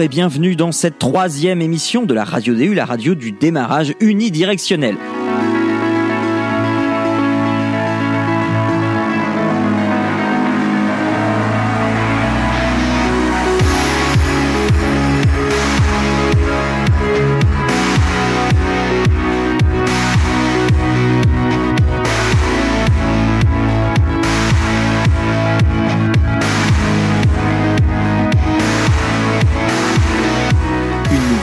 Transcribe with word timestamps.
Et 0.00 0.06
bienvenue 0.06 0.54
dans 0.54 0.70
cette 0.70 1.00
troisième 1.00 1.60
émission 1.60 2.04
de 2.04 2.14
la 2.14 2.22
Radio 2.22 2.54
DU, 2.54 2.72
la 2.72 2.84
radio 2.84 3.16
du 3.16 3.32
démarrage 3.32 3.94
unidirectionnel. 3.98 4.96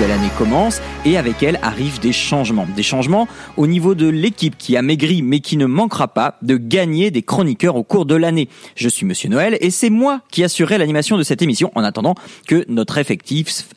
Nouvelle 0.06 0.20
année 0.20 0.32
commence 0.38 0.82
et 1.04 1.18
avec 1.18 1.42
elle 1.42 1.60
arrivent 1.64 2.00
des 2.00 2.12
changements. 2.12 2.68
Des 2.76 2.84
changements 2.84 3.28
au 3.58 3.66
niveau 3.66 3.96
de 3.96 4.08
l'équipe 4.08 4.56
qui 4.56 4.78
a 4.78 4.84
maigri 4.84 5.24
mais 5.24 5.40
qui 5.40 5.58
ne 5.58 5.66
manquera 5.66 6.08
pas 6.08 6.38
de 6.44 6.58
gagner 6.58 7.10
des 7.10 7.24
chroniqueurs 7.24 7.76
au 7.76 7.84
cours 7.84 8.06
de 8.06 8.14
l'année. 8.14 8.48
Je 8.76 8.88
suis 8.88 9.06
Monsieur 9.06 9.30
Noël 9.30 9.58
et 9.62 9.72
c'est 9.72 9.90
moi 9.90 10.22
qui 10.30 10.44
assurerai 10.44 10.78
l'animation 10.78 11.18
de 11.18 11.24
cette 11.24 11.42
émission 11.42 11.72
en 11.74 11.84
attendant 11.84 12.14
que 12.48 12.66
notre 12.68 13.00
effectif, 13.00 13.68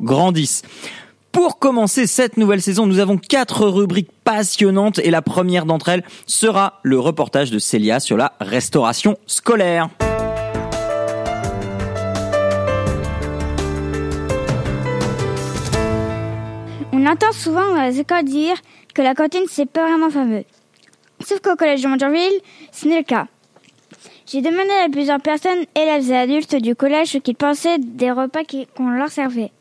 grandisse. 0.00 0.62
Pour 1.30 1.58
commencer 1.58 2.06
cette 2.08 2.36
nouvelle 2.36 2.62
saison, 2.62 2.86
nous 2.86 2.98
avons 2.98 3.18
quatre 3.18 3.66
rubriques 3.66 4.10
passionnantes 4.24 4.98
et 4.98 5.10
la 5.10 5.22
première 5.22 5.66
d'entre 5.66 5.90
elles 5.90 6.02
sera 6.26 6.80
le 6.82 6.98
reportage 6.98 7.52
de 7.52 7.58
Célia 7.60 8.00
sur 8.00 8.16
la 8.16 8.32
restauration 8.40 9.16
scolaire. 9.26 9.90
On 17.06 17.10
entend 17.10 17.30
souvent 17.30 17.72
dans 17.72 17.82
les 17.82 18.00
écoles 18.00 18.24
dire 18.24 18.56
que 18.92 19.00
la 19.00 19.14
cantine 19.14 19.44
c'est 19.48 19.70
pas 19.70 19.88
vraiment 19.88 20.10
fameux. 20.10 20.42
Sauf 21.20 21.38
qu'au 21.38 21.54
collège 21.54 21.82
de 21.82 21.86
Monterville, 21.86 22.40
ce 22.72 22.88
n'est 22.88 22.98
le 22.98 23.04
cas. 23.04 23.28
J'ai 24.26 24.40
demandé 24.40 24.72
à 24.84 24.88
plusieurs 24.88 25.20
personnes, 25.20 25.66
élèves 25.76 26.10
et 26.10 26.16
adultes 26.16 26.56
du 26.56 26.74
collège, 26.74 27.10
ce 27.10 27.18
qu'ils 27.18 27.36
pensaient 27.36 27.78
des 27.78 28.10
repas 28.10 28.40
qu'on 28.76 28.88
leur 28.88 29.10
servait. 29.10 29.52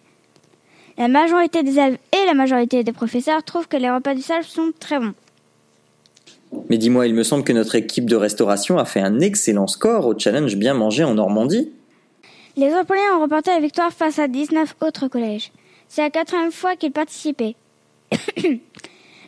La 0.97 1.07
majorité 1.07 1.61
des 1.61 1.73
élèves 1.73 1.99
et 2.13 2.25
la 2.25 2.33
majorité 2.33 2.83
des 2.83 2.93
professeurs 2.93 3.43
trouvent 3.43 3.67
que 3.67 3.77
les 3.77 3.91
repas 3.91 4.15
du 4.15 4.23
sage 4.23 4.45
sont 4.45 4.71
très 4.79 4.97
bons. 4.97 5.13
Mais 6.71 6.79
dis-moi, 6.79 7.05
il 7.05 7.13
me 7.13 7.21
semble 7.21 7.43
que 7.43 7.53
notre 7.53 7.75
équipe 7.75 8.09
de 8.09 8.15
restauration 8.15 8.79
a 8.79 8.85
fait 8.85 9.01
un 9.01 9.19
excellent 9.19 9.67
score 9.67 10.07
au 10.07 10.17
challenge 10.17 10.55
bien 10.55 10.73
mangé 10.73 11.03
en 11.03 11.13
Normandie. 11.13 11.71
Les 12.57 12.71
Européens 12.71 13.17
ont 13.17 13.19
remporté 13.19 13.51
la 13.51 13.59
victoire 13.59 13.93
face 13.93 14.17
à 14.17 14.27
19 14.27 14.77
autres 14.81 15.07
collèges. 15.09 15.51
C'est 15.87 16.01
la 16.01 16.09
quatrième 16.09 16.51
fois 16.51 16.75
qu'ils 16.75 16.91
participaient. 16.91 17.55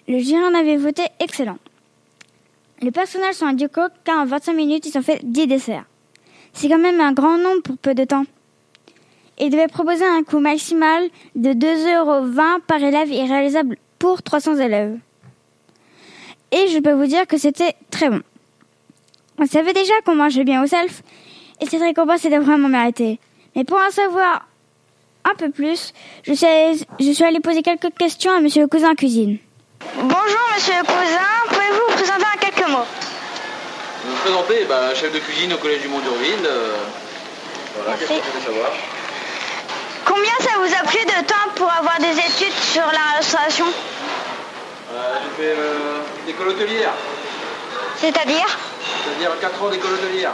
le 0.07 0.47
en 0.47 0.59
avait 0.59 0.77
voté 0.77 1.03
excellent. 1.19 1.57
Les 2.81 2.91
personnages 2.91 3.35
sont 3.35 3.51
duo 3.53 3.69
car 4.03 4.21
en 4.21 4.25
25 4.25 4.53
minutes 4.53 4.85
ils 4.85 4.97
ont 4.97 5.01
fait 5.01 5.19
10 5.23 5.47
desserts. 5.47 5.85
C'est 6.53 6.69
quand 6.69 6.77
même 6.77 7.01
un 7.01 7.11
grand 7.11 7.37
nombre 7.37 7.61
pour 7.61 7.77
peu 7.77 7.93
de 7.93 8.03
temps. 8.03 8.25
Ils 9.39 9.49
devaient 9.49 9.67
proposer 9.67 10.05
un 10.05 10.23
coût 10.23 10.39
maximal 10.39 11.09
de 11.35 11.51
2,20€ 11.51 12.61
par 12.61 12.81
élève 12.81 13.11
et 13.11 13.25
réalisable 13.25 13.77
pour 13.99 14.23
300 14.23 14.57
élèves. 14.57 14.97
Et 16.51 16.67
je 16.69 16.79
peux 16.79 16.93
vous 16.93 17.07
dire 17.07 17.27
que 17.27 17.37
c'était 17.37 17.75
très 17.91 18.09
bon. 18.09 18.21
On 19.37 19.45
savait 19.45 19.73
déjà 19.73 19.93
qu'on 20.05 20.15
mangeait 20.15 20.43
bien 20.43 20.63
au 20.63 20.67
self 20.67 21.03
et 21.61 21.65
cette 21.65 21.81
récompense 21.81 22.25
était 22.25 22.39
vraiment 22.39 22.69
méritée. 22.69 23.19
Mais 23.55 23.63
pour 23.63 23.77
en 23.77 23.91
savoir 23.91 24.47
un 25.29 25.35
peu 25.35 25.49
plus, 25.49 25.93
je 26.25 26.33
suis 26.33 26.45
allée, 26.45 26.77
je 26.99 27.11
suis 27.11 27.23
allée 27.23 27.39
poser 27.39 27.61
quelques 27.61 27.93
questions 27.97 28.31
à 28.31 28.39
Monsieur 28.39 28.61
le 28.61 28.67
cousin 28.67 28.95
cuisine. 28.95 29.37
Bonjour 29.95 30.43
Monsieur 30.55 30.73
le 30.79 30.83
cousin, 30.85 31.27
pouvez-vous 31.49 31.81
vous 31.89 31.93
présenter 31.95 32.23
en 32.35 32.39
quelques 32.39 32.69
mots? 32.69 32.85
Vous 34.05 34.11
vous 34.15 34.21
présentez, 34.21 34.65
bah, 34.65 34.93
chef 34.95 35.11
de 35.11 35.19
cuisine 35.19 35.53
au 35.53 35.57
collège 35.57 35.81
du 35.81 35.87
Mont 35.89 35.99
d'Urville. 35.99 36.45
euh, 36.45 36.75
voilà, 37.75 37.97
qu'est-ce 37.97 38.09
que 38.09 38.13
vous 38.15 38.31
voulez 38.31 38.45
savoir? 38.45 38.71
Combien 40.05 40.33
ça 40.39 40.57
vous 40.59 40.73
a 40.73 40.83
pris 40.87 41.05
de 41.05 41.25
temps 41.27 41.49
pour 41.55 41.71
avoir 41.71 41.97
des 41.99 42.17
études 42.17 42.53
sur 42.71 42.85
la 42.85 43.17
restauration? 43.17 43.65
Euh, 44.93 45.15
J'ai 45.23 45.43
fait 45.43 45.51
euh, 45.57 45.99
une 46.23 46.29
école 46.29 46.47
hôtelière, 46.49 46.93
C'est-à-dire? 47.97 48.57
C'est-à-dire 49.03 49.31
4 49.41 49.63
ans 49.63 49.69
d'école 49.69 49.93
hôtelière. 49.93 50.31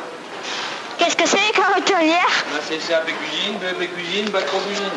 Qu'est-ce 0.98 1.16
que 1.16 1.28
c'est 1.28 1.54
comme 1.56 1.74
hôtelière 1.78 2.28
Là, 2.54 2.60
c'est 2.68 2.78
CAP 2.88 3.06
cuisine, 3.06 3.58
BEP 3.60 3.94
cuisine, 3.96 4.30
bac 4.30 4.46
pro 4.46 4.60
cuisine. 4.60 4.90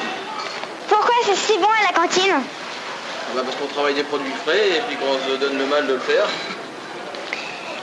Pourquoi 0.89 1.15
c'est 1.25 1.37
si 1.37 1.59
bon 1.59 1.67
à 1.69 1.93
la 1.93 1.99
cantine 1.99 2.35
Ah 2.37 3.33
bah, 3.35 3.43
parce 3.45 3.57
qu'on 3.57 3.67
travaille 3.67 3.95
des 3.95 4.05
produits 4.05 4.33
frais 4.45 4.69
et 4.77 4.81
puis 4.89 4.97
qu'on 4.97 5.19
se 5.31 5.37
donne 5.37 5.59
le 5.59 5.67
mal 5.67 5.87
de 5.87 5.95
le 5.95 6.01
faire. 6.01 6.27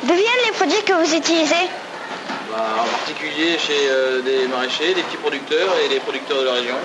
D'où 0.04 0.14
viennent 0.14 0.46
les 0.46 0.52
produits 0.52 0.84
que 0.84 0.94
vous 0.94 1.16
utilisez 1.16 1.68
Bah, 2.52 2.76
en 2.82 2.86
particulier 2.86 3.58
chez 3.58 3.88
euh, 3.90 4.22
des 4.22 4.48
maraîchers, 4.48 4.94
des 4.94 5.02
petits 5.04 5.18
producteurs 5.18 5.74
et 5.84 5.88
les 5.90 6.00
producteurs 6.00 6.40
de 6.40 6.46
la 6.46 6.54
région. 6.54 6.76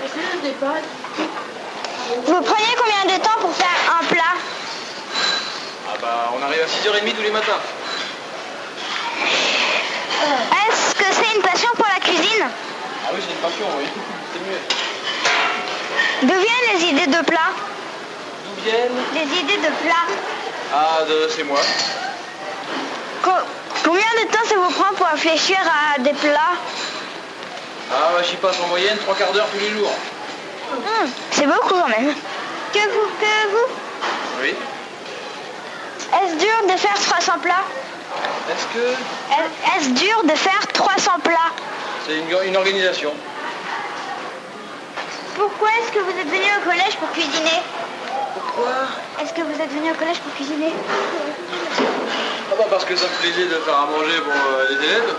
Vous 2.25 2.41
prenez 2.41 2.75
combien 2.77 3.15
de 3.17 3.21
temps 3.21 3.39
pour 3.39 3.53
faire 3.55 3.97
un 4.01 4.05
plat 4.05 4.35
Ah 5.89 5.97
bah, 6.01 6.33
on 6.37 6.43
arrive 6.43 6.61
à 6.61 6.65
6h30 6.65 7.13
tous 7.15 7.21
les 7.23 7.31
matins. 7.31 7.59
C'est 10.21 10.78
une 11.35 11.41
passion 11.41 11.69
pour 11.75 11.85
la 11.93 11.99
cuisine 11.99 12.45
Ah 13.05 13.09
oui, 13.13 13.19
c'est 13.25 13.33
une 13.33 13.39
passion, 13.41 13.65
oui. 13.77 13.85
C'est 14.33 14.39
mieux. 14.41 14.59
D'où 16.21 16.39
viennent 16.39 16.79
les 16.79 16.85
idées 16.89 17.07
de 17.17 17.23
plats 17.23 17.53
D'où 18.45 18.61
viennent 18.63 18.97
Les 19.13 19.39
idées 19.39 19.57
de 19.57 19.71
plats 19.83 20.07
Ah, 20.73 20.99
de- 21.07 21.29
c'est 21.35 21.43
moi. 21.43 21.59
Co- 23.23 23.31
combien 23.83 24.01
de 24.23 24.27
temps 24.31 24.45
ça 24.47 24.55
vous 24.57 24.69
prend 24.71 24.93
pour 24.95 25.07
réfléchir 25.07 25.57
à 25.95 25.99
des 25.99 26.13
plats 26.13 26.55
Ah 27.91 28.09
bah, 28.13 28.21
j'y 28.29 28.35
passe 28.35 28.57
en 28.63 28.67
moyenne 28.67 28.97
3 28.97 29.15
quarts 29.15 29.31
d'heure 29.31 29.47
tous 29.53 29.59
les 29.59 29.69
jours. 29.71 29.91
Hmm, 30.71 31.07
C'est 31.31 31.47
beaucoup 31.47 31.69
quand 31.69 31.87
même. 31.89 32.13
Que 32.73 32.79
vous, 32.79 33.09
que 33.19 33.51
vous 33.51 33.73
Oui. 34.41 34.53
Est-ce 36.13 36.35
dur 36.35 36.73
de 36.73 36.77
faire 36.79 36.93
300 36.93 37.33
plats 37.41 37.63
Est-ce 38.51 38.65
que 38.73 38.85
Est- 38.89 39.77
Est-ce 39.77 39.89
dur 39.91 40.23
de 40.23 40.35
faire 40.35 40.59
300 40.73 41.11
plats 41.23 41.51
c'est 42.07 42.15
une, 42.17 42.49
une 42.49 42.57
organisation? 42.57 43.13
Pourquoi 45.35 45.67
est-ce 45.79 45.91
que 45.91 45.99
vous 45.99 46.09
êtes 46.19 46.27
venu 46.27 46.49
au 46.57 46.69
collège 46.69 46.95
pour 46.99 47.11
cuisiner? 47.11 47.61
Pourquoi? 48.33 48.71
Est-ce 49.21 49.33
que 49.33 49.41
vous 49.41 49.61
êtes 49.61 49.69
venu 49.71 49.91
au 49.91 49.95
collège 49.95 50.17
pour 50.19 50.33
cuisiner? 50.33 50.73
Ah 52.51 52.55
bah 52.57 52.65
parce 52.69 52.83
que 52.85 52.95
ça 52.95 53.05
me 53.05 53.21
plaisait 53.21 53.45
de 53.45 53.55
faire 53.61 53.75
à 53.75 53.85
manger 53.85 54.19
pour 54.21 54.33
euh, 54.33 54.65
les 54.69 54.75
élèves. 54.85 55.13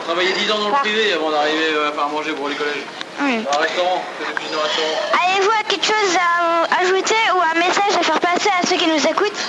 J'ai 0.00 0.04
travaillé 0.06 0.32
10 0.32 0.50
ans 0.52 0.58
dans 0.58 0.68
le 0.68 0.74
privé 0.74 1.12
avant 1.12 1.30
d'arriver 1.30 1.68
euh, 1.74 1.90
à 1.90 1.92
faire 1.92 2.04
à 2.04 2.08
manger 2.08 2.32
pour 2.32 2.48
les 2.48 2.54
collèges. 2.56 2.86
Oui. 3.20 3.42
Dans 3.44 3.58
un 3.58 3.62
restaurant, 3.62 4.02
restaurant. 4.20 4.98
Avez-vous 5.28 5.50
quelque 5.68 5.86
chose 5.86 6.16
à 6.16 6.80
ajouter 6.80 7.14
ou 7.36 7.40
un 7.54 7.58
message 7.58 7.94
à 8.00 8.02
faire 8.02 8.20
passer 8.20 8.48
à 8.60 8.66
ceux 8.66 8.76
qui 8.76 8.86
nous 8.86 9.06
écoutent? 9.06 9.42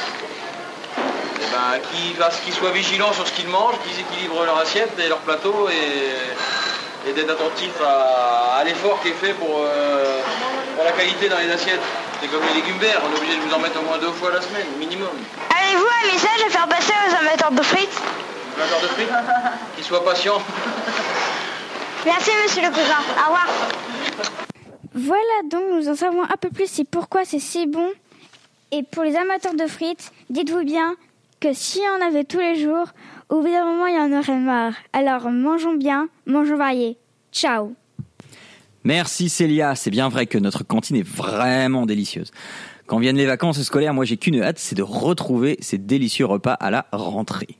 Ben, 1.53 2.27
qu'ils 2.43 2.53
soient 2.53 2.71
vigilants 2.71 3.13
sur 3.13 3.27
ce 3.27 3.33
qu'ils 3.33 3.47
mangent, 3.47 3.75
qu'ils 3.83 3.99
équilibrent 3.99 4.43
leur 4.43 4.57
assiette 4.57 4.91
et 4.99 5.07
leur 5.07 5.19
plateau 5.19 5.69
et, 5.69 7.09
et 7.09 7.13
d'être 7.13 7.31
attentifs 7.31 7.79
à, 7.85 8.57
à 8.59 8.63
l'effort 8.63 8.99
qui 9.01 9.09
est 9.09 9.13
fait 9.13 9.33
pour, 9.33 9.61
euh, 9.61 10.21
pour 10.75 10.83
la 10.83 10.91
qualité 10.91 11.29
dans 11.29 11.37
les 11.37 11.51
assiettes. 11.51 11.81
C'est 12.21 12.27
comme 12.27 12.41
les 12.47 12.61
légumes 12.61 12.79
verts, 12.79 13.01
on 13.05 13.13
est 13.13 13.17
obligé 13.17 13.35
de 13.35 13.41
vous 13.41 13.53
en 13.53 13.59
mettre 13.59 13.79
au 13.79 13.83
moins 13.83 13.97
deux 13.97 14.11
fois 14.13 14.31
la 14.31 14.41
semaine, 14.41 14.67
minimum. 14.79 15.09
Avez-vous 15.49 15.85
un 15.85 16.13
message 16.13 16.47
à 16.47 16.49
faire 16.49 16.67
passer 16.67 16.93
aux 17.09 17.15
amateurs 17.15 17.51
de 17.51 17.61
frites 17.61 18.01
genre 18.57 18.81
de 18.81 18.87
frites, 18.87 19.09
qu'ils 19.75 19.83
soient 19.83 20.03
patients. 20.03 20.41
Merci 22.05 22.31
monsieur 22.43 22.61
le 22.61 22.69
cousin. 22.69 22.99
Au 23.17 23.23
revoir. 23.25 23.47
Voilà 24.93 25.49
donc 25.49 25.63
nous 25.73 25.89
en 25.89 25.95
savons 25.95 26.23
un 26.23 26.37
peu 26.39 26.49
plus 26.49 26.71
sur 26.71 26.85
pourquoi 26.89 27.25
c'est 27.25 27.39
si 27.39 27.65
bon. 27.65 27.89
Et 28.71 28.83
pour 28.83 29.03
les 29.03 29.15
amateurs 29.15 29.53
de 29.53 29.67
frites, 29.67 30.11
dites-vous 30.29 30.63
bien 30.63 30.95
que 31.43 31.51
si 31.51 31.81
on 31.97 32.01
avait 32.01 32.23
tous 32.23 32.39
les 32.39 32.55
jours, 32.55 32.87
au 33.27 33.41
bout 33.41 33.49
d'un 33.49 33.65
moment 33.65 33.85
il 33.87 33.95
y 33.95 33.99
en 33.99 34.17
aurait 34.17 34.39
marre. 34.39 34.75
Alors 34.93 35.29
mangeons 35.29 35.75
bien, 35.75 36.07
mangeons 36.25 36.55
varié. 36.55 36.97
Ciao. 37.33 37.73
Merci 38.85 39.27
Célia, 39.27 39.75
c'est 39.75 39.91
bien 39.91 40.07
vrai 40.07 40.25
que 40.25 40.37
notre 40.37 40.63
cantine 40.63 40.95
est 40.95 41.05
vraiment 41.05 41.85
délicieuse. 41.85 42.31
Quand 42.87 42.97
viennent 42.97 43.17
les 43.17 43.25
vacances 43.25 43.61
scolaires, 43.61 43.93
moi 43.93 44.05
j'ai 44.05 44.15
qu'une 44.15 44.41
hâte, 44.41 44.57
c'est 44.57 44.75
de 44.75 44.83
retrouver 44.83 45.57
ces 45.59 45.77
délicieux 45.77 46.25
repas 46.25 46.53
à 46.53 46.71
la 46.71 46.85
rentrée. 46.93 47.57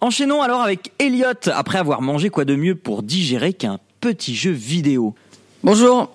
Enchaînons 0.00 0.40
alors 0.40 0.60
avec 0.60 0.92
Elliot, 1.00 1.50
après 1.52 1.78
avoir 1.78 2.02
mangé 2.02 2.30
quoi 2.30 2.44
de 2.44 2.54
mieux 2.54 2.76
pour 2.76 3.02
digérer 3.02 3.52
qu'un 3.52 3.80
petit 4.00 4.36
jeu 4.36 4.52
vidéo? 4.52 5.16
Bonjour. 5.64 6.12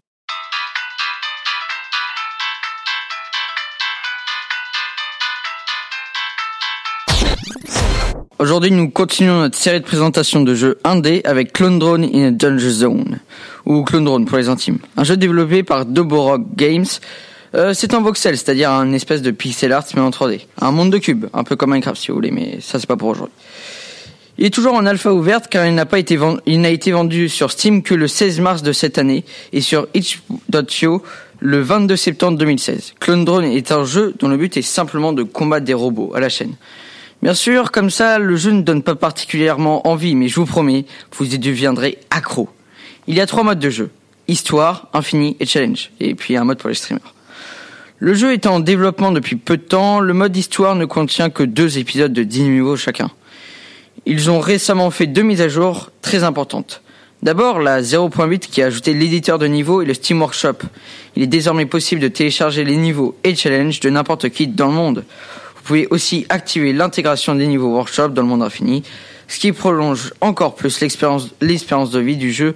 Aujourd'hui, 8.43 8.71
nous 8.71 8.89
continuons 8.89 9.39
notre 9.39 9.57
série 9.57 9.79
de 9.79 9.85
présentations 9.85 10.41
de 10.41 10.53
jeux 10.53 10.77
indé 10.83 11.21
avec 11.23 11.53
Clone 11.53 11.79
Drone 11.79 12.03
in 12.03 12.27
a 12.27 12.31
Danger 12.31 12.71
Zone, 12.71 13.19
ou 13.65 13.85
Clone 13.85 14.03
Drone 14.03 14.25
pour 14.25 14.37
les 14.37 14.49
intimes. 14.49 14.79
Un 14.97 15.05
jeu 15.05 15.15
développé 15.15 15.63
par 15.63 15.85
Rock 15.87 16.41
Games. 16.57 16.85
Euh, 17.55 17.73
c'est 17.73 17.93
un 17.93 18.01
voxel, 18.01 18.37
c'est-à-dire 18.37 18.69
un 18.69 18.91
espèce 18.91 19.21
de 19.21 19.31
pixel 19.31 19.71
art 19.71 19.85
mais 19.95 20.01
en 20.01 20.09
3D. 20.09 20.41
Un 20.59 20.71
monde 20.71 20.91
de 20.91 20.97
cubes, 20.97 21.27
un 21.33 21.45
peu 21.45 21.55
comme 21.55 21.69
Minecraft 21.69 21.95
si 21.95 22.09
vous 22.09 22.15
voulez, 22.15 22.31
mais 22.31 22.57
ça 22.59 22.81
c'est 22.81 22.85
pas 22.85 22.97
pour 22.97 23.07
aujourd'hui. 23.07 23.33
Il 24.37 24.45
est 24.45 24.53
toujours 24.53 24.73
en 24.73 24.85
alpha 24.85 25.13
ouverte 25.13 25.47
car 25.47 25.65
il 25.65 25.73
n'a 25.73 25.85
pas 25.85 25.99
été 25.99 26.17
vendu, 26.17 26.41
il 26.45 26.59
n'a 26.59 26.71
été 26.71 26.91
vendu 26.91 27.29
sur 27.29 27.49
Steam 27.49 27.81
que 27.81 27.93
le 27.93 28.09
16 28.09 28.41
mars 28.41 28.61
de 28.61 28.73
cette 28.73 28.97
année 28.97 29.23
et 29.53 29.61
sur 29.61 29.87
itch.io 29.93 31.01
le 31.39 31.61
22 31.61 31.95
septembre 31.95 32.37
2016. 32.37 32.95
Clone 32.99 33.23
Drone 33.23 33.45
est 33.45 33.71
un 33.71 33.85
jeu 33.85 34.13
dont 34.19 34.27
le 34.27 34.35
but 34.35 34.57
est 34.57 34.61
simplement 34.61 35.13
de 35.13 35.23
combattre 35.23 35.63
des 35.63 35.73
robots 35.73 36.11
à 36.13 36.19
la 36.19 36.27
chaîne. 36.27 36.55
Bien 37.23 37.33
sûr, 37.33 37.71
comme 37.71 37.89
ça, 37.89 38.19
le 38.19 38.35
jeu 38.35 38.51
ne 38.51 38.63
donne 38.63 38.83
pas 38.83 38.95
particulièrement 38.95 39.87
envie, 39.87 40.13
mais 40.13 40.27
je 40.27 40.35
vous 40.35 40.45
promets, 40.45 40.83
vous 41.17 41.33
y 41.33 41.39
deviendrez 41.39 41.97
accro. 42.09 42.49
Il 43.07 43.15
y 43.15 43.21
a 43.21 43.25
trois 43.25 43.43
modes 43.43 43.59
de 43.59 43.69
jeu. 43.69 43.91
Histoire, 44.27 44.89
Infini 44.91 45.37
et 45.39 45.45
Challenge. 45.45 45.89
Et 46.01 46.15
puis 46.15 46.35
un 46.35 46.43
mode 46.43 46.57
pour 46.57 46.67
les 46.67 46.75
streamers. 46.75 47.13
Le 47.99 48.13
jeu 48.13 48.33
étant 48.33 48.55
en 48.55 48.59
développement 48.59 49.13
depuis 49.13 49.37
peu 49.37 49.55
de 49.55 49.61
temps, 49.61 50.01
le 50.01 50.13
mode 50.13 50.35
Histoire 50.35 50.75
ne 50.75 50.83
contient 50.83 51.29
que 51.29 51.43
deux 51.43 51.77
épisodes 51.77 52.11
de 52.11 52.23
10 52.23 52.41
niveaux 52.41 52.75
chacun. 52.75 53.09
Ils 54.05 54.29
ont 54.29 54.41
récemment 54.41 54.91
fait 54.91 55.07
deux 55.07 55.23
mises 55.23 55.39
à 55.39 55.47
jour 55.47 55.91
très 56.01 56.25
importantes. 56.25 56.81
D'abord, 57.21 57.59
la 57.59 57.81
0.8 57.81 58.39
qui 58.39 58.61
a 58.61 58.65
ajouté 58.65 58.93
l'éditeur 58.93 59.39
de 59.39 59.47
niveau 59.47 59.81
et 59.81 59.85
le 59.85 59.93
Steam 59.93 60.19
Workshop. 60.19 60.57
Il 61.15 61.23
est 61.23 61.27
désormais 61.27 61.67
possible 61.67 62.01
de 62.01 62.09
télécharger 62.09 62.65
les 62.65 62.75
niveaux 62.75 63.15
et 63.23 63.33
challenges 63.33 63.79
de 63.79 63.89
n'importe 63.89 64.27
qui 64.27 64.47
dans 64.47 64.67
le 64.67 64.73
monde. 64.73 65.05
Vous 65.63 65.67
pouvez 65.67 65.87
aussi 65.91 66.25
activer 66.27 66.73
l'intégration 66.73 67.35
des 67.35 67.47
niveaux 67.47 67.69
workshop 67.69 68.09
dans 68.09 68.21
le 68.21 68.27
monde 68.27 68.43
infini, 68.43 68.83
ce 69.29 69.39
qui 69.39 69.53
prolonge 69.53 70.13
encore 70.19 70.55
plus 70.55 70.81
l'expérience, 70.81 71.29
de 71.39 71.99
vie 71.99 72.17
du 72.17 72.33
jeu. 72.33 72.53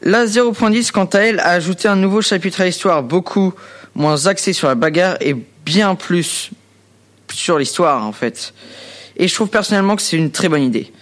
La 0.00 0.24
0.10, 0.24 0.92
quant 0.92 1.06
à 1.06 1.18
elle, 1.18 1.40
a 1.40 1.48
ajouté 1.48 1.88
un 1.88 1.96
nouveau 1.96 2.22
chapitre 2.22 2.60
à 2.60 2.66
l'histoire, 2.66 3.02
beaucoup 3.02 3.54
moins 3.96 4.28
axé 4.28 4.52
sur 4.52 4.68
la 4.68 4.76
bagarre 4.76 5.16
et 5.20 5.34
bien 5.64 5.96
plus 5.96 6.52
sur 7.32 7.58
l'histoire, 7.58 8.06
en 8.06 8.12
fait. 8.12 8.54
Et 9.16 9.26
je 9.26 9.34
trouve 9.34 9.48
personnellement 9.48 9.96
que 9.96 10.02
c'est 10.02 10.16
une 10.16 10.30
très 10.30 10.48
bonne 10.48 10.62
idée. 10.62 10.92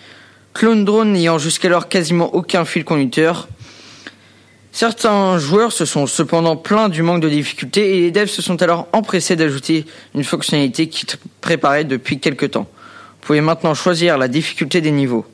Clone 0.54 0.86
Drone 0.86 1.12
n'ayant 1.12 1.36
jusqu'alors 1.36 1.90
quasiment 1.90 2.34
aucun 2.34 2.64
fil 2.64 2.86
conducteur, 2.86 3.46
Certains 4.74 5.38
joueurs 5.38 5.70
se 5.70 5.84
sont 5.84 6.06
cependant 6.06 6.56
plaints 6.56 6.88
du 6.88 7.02
manque 7.02 7.20
de 7.20 7.28
difficulté 7.28 7.98
et 7.98 8.00
les 8.00 8.10
devs 8.10 8.30
se 8.30 8.40
sont 8.40 8.60
alors 8.62 8.88
empressés 8.92 9.36
d'ajouter 9.36 9.84
une 10.14 10.24
fonctionnalité 10.24 10.88
qui 10.88 11.04
préparait 11.42 11.84
depuis 11.84 12.18
quelque 12.18 12.46
temps. 12.46 12.66
Vous 13.20 13.26
pouvez 13.26 13.42
maintenant 13.42 13.74
choisir 13.74 14.16
la 14.16 14.28
difficulté 14.28 14.80
des 14.80 14.90
niveaux. 14.90 15.26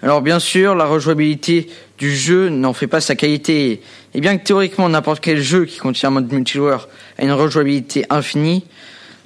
Alors 0.00 0.22
bien 0.22 0.38
sûr, 0.38 0.76
la 0.76 0.86
rejouabilité 0.86 1.68
du 1.98 2.14
jeu 2.14 2.50
n'en 2.50 2.72
fait 2.72 2.86
pas 2.86 3.00
sa 3.00 3.16
qualité. 3.16 3.82
Et 4.14 4.20
bien 4.20 4.38
que 4.38 4.44
théoriquement 4.44 4.88
n'importe 4.88 5.20
quel 5.20 5.42
jeu 5.42 5.64
qui 5.64 5.78
contient 5.78 6.10
un 6.10 6.12
mode 6.12 6.32
multijoueur 6.32 6.88
a 7.18 7.24
une 7.24 7.32
rejouabilité 7.32 8.04
infinie, 8.10 8.64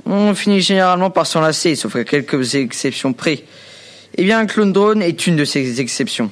on 0.06 0.34
finit 0.34 0.62
généralement 0.62 1.10
par 1.10 1.26
s'enlacer, 1.26 1.76
sauf 1.76 1.94
à 1.96 2.04
quelques 2.04 2.54
exceptions 2.54 3.12
près. 3.12 3.44
Et 4.16 4.24
bien 4.24 4.46
Clone 4.46 4.72
Drone 4.72 5.02
est 5.02 5.26
une 5.26 5.36
de 5.36 5.44
ces 5.44 5.82
exceptions. 5.82 6.30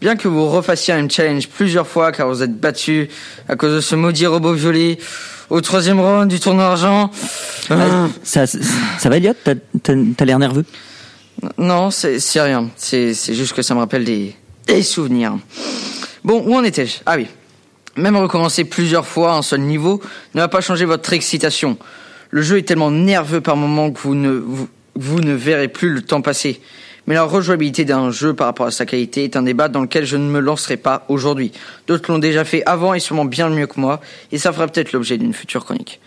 Bien 0.00 0.14
que 0.14 0.28
vous 0.28 0.48
refassiez 0.48 0.94
un 0.94 1.08
challenge 1.08 1.48
plusieurs 1.48 1.86
fois 1.86 2.12
car 2.12 2.28
vous 2.28 2.42
êtes 2.42 2.56
battu 2.56 3.08
à 3.48 3.56
cause 3.56 3.74
de 3.74 3.80
ce 3.80 3.96
maudit 3.96 4.26
robot 4.26 4.52
violet 4.52 4.96
au 5.50 5.60
troisième 5.60 5.98
round 5.98 6.28
du 6.28 6.38
tournoi 6.38 6.66
argent. 6.66 7.10
Euh, 7.72 8.06
ça, 8.22 8.46
ça, 8.46 9.08
va, 9.08 9.16
Elliot? 9.16 9.32
T'as 9.82 10.24
l'air 10.24 10.38
nerveux? 10.38 10.64
Non, 11.56 11.90
c'est 11.90 12.20
rien. 12.40 12.70
C'est 12.76 13.12
juste 13.12 13.54
que 13.54 13.62
ça 13.62 13.74
me 13.74 13.80
rappelle 13.80 14.04
des, 14.04 14.36
des 14.68 14.84
souvenirs. 14.84 15.36
Bon, 16.22 16.44
où 16.46 16.54
en 16.54 16.62
étais-je 16.62 16.98
Ah 17.04 17.16
oui. 17.16 17.26
Même 17.96 18.16
recommencer 18.16 18.64
plusieurs 18.64 19.06
fois 19.06 19.34
un 19.34 19.42
seul 19.42 19.60
niveau 19.60 20.00
ne 20.34 20.40
va 20.40 20.48
pas 20.48 20.60
changer 20.60 20.84
votre 20.84 21.12
excitation. 21.12 21.76
Le 22.30 22.42
jeu 22.42 22.58
est 22.58 22.62
tellement 22.62 22.92
nerveux 22.92 23.40
par 23.40 23.56
moments 23.56 23.90
que 23.90 23.98
vous 23.98 24.14
ne, 24.14 24.30
vous, 24.30 24.68
vous 24.94 25.20
ne 25.20 25.32
verrez 25.32 25.66
plus 25.66 25.90
le 25.90 26.02
temps 26.02 26.20
passer 26.20 26.60
mais 27.08 27.14
la 27.14 27.24
rejouabilité 27.24 27.86
d'un 27.86 28.10
jeu 28.10 28.34
par 28.34 28.46
rapport 28.48 28.66
à 28.66 28.70
sa 28.70 28.84
qualité 28.84 29.24
est 29.24 29.34
un 29.34 29.42
débat 29.42 29.68
dans 29.68 29.80
lequel 29.80 30.04
je 30.04 30.18
ne 30.18 30.28
me 30.28 30.40
lancerai 30.40 30.76
pas 30.76 31.06
aujourd'hui. 31.08 31.52
D'autres 31.86 32.12
l'ont 32.12 32.18
déjà 32.18 32.44
fait 32.44 32.62
avant 32.66 32.92
et 32.92 33.00
sûrement 33.00 33.24
bien 33.24 33.48
mieux 33.48 33.66
que 33.66 33.80
moi, 33.80 34.02
et 34.30 34.36
ça 34.36 34.52
fera 34.52 34.66
peut-être 34.66 34.92
l'objet 34.92 35.16
d'une 35.16 35.32
future 35.32 35.64
chronique. 35.64 36.00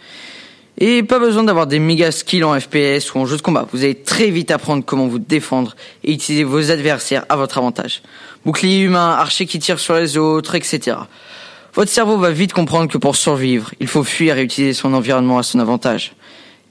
Et 0.77 1.01
pas 1.01 1.17
besoin 1.17 1.43
d'avoir 1.43 1.65
des 1.65 1.79
méga 1.79 2.11
skills 2.11 2.43
en 2.43 2.57
FPS 2.59 3.15
ou 3.15 3.17
en 3.17 3.25
jeu 3.25 3.35
de 3.35 3.41
combat. 3.41 3.67
Vous 3.73 3.83
allez 3.83 3.95
très 3.95 4.29
vite 4.29 4.51
apprendre 4.51 4.85
comment 4.85 5.07
vous 5.07 5.17
défendre 5.17 5.75
et 6.03 6.13
utiliser 6.13 6.43
vos 6.43 6.69
adversaires 6.69 7.25
à 7.29 7.35
votre 7.35 7.57
avantage. 7.57 8.03
Bouclier 8.45 8.81
humain, 8.81 9.15
archer 9.17 9.47
qui 9.47 9.57
tire 9.57 9.79
sur 9.79 9.95
les 9.95 10.17
autres, 10.17 10.53
etc. 10.53 10.97
Votre 11.73 11.89
cerveau 11.89 12.17
va 12.17 12.29
vite 12.29 12.53
comprendre 12.53 12.91
que 12.91 12.99
pour 12.99 13.15
survivre, 13.15 13.71
il 13.79 13.87
faut 13.87 14.03
fuir 14.03 14.37
et 14.37 14.43
utiliser 14.43 14.73
son 14.73 14.93
environnement 14.93 15.39
à 15.39 15.43
son 15.43 15.57
avantage. 15.57 16.13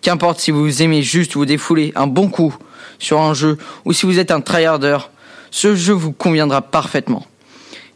Qu'importe 0.02 0.38
si 0.38 0.52
vous 0.52 0.82
aimez 0.82 1.02
juste 1.02 1.34
vous 1.34 1.46
défouler 1.46 1.92
un 1.96 2.06
bon 2.06 2.28
coup 2.28 2.54
sur 3.00 3.20
un 3.20 3.34
jeu 3.34 3.58
ou 3.84 3.92
si 3.92 4.06
vous 4.06 4.20
êtes 4.20 4.30
un 4.30 4.40
tryharder, 4.40 4.98
ce 5.50 5.74
jeu 5.74 5.92
vous 5.92 6.12
conviendra 6.12 6.62
parfaitement. 6.62 7.26